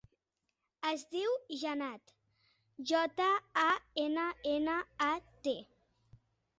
Es 0.91 1.03
diu 1.15 1.35
Jannat: 1.65 2.15
jota, 2.95 3.29
a, 3.67 3.69
ena, 4.09 4.27
ena, 4.57 4.83
a, 5.13 5.15
te. 5.49 5.59